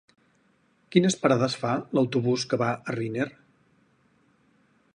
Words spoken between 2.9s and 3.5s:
Riner?